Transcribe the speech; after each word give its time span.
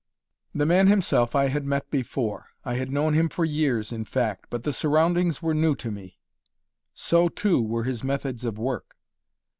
The 0.55 0.65
man 0.65 0.87
himself 0.87 1.35
I 1.35 1.49
had 1.49 1.63
met 1.63 1.91
before 1.91 2.47
I 2.65 2.73
had 2.73 2.91
known 2.91 3.13
him 3.13 3.29
for 3.29 3.45
years, 3.45 3.91
in 3.91 4.03
fact 4.03 4.47
but 4.49 4.63
the 4.63 4.73
surroundings 4.73 5.43
were 5.43 5.53
new 5.53 5.75
to 5.75 5.91
me. 5.91 6.17
So 6.95 7.27
too 7.29 7.61
were 7.61 7.83
his 7.83 8.03
methods 8.03 8.43
of 8.43 8.57
work. 8.57 8.95